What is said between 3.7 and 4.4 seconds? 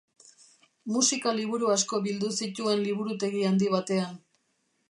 batean.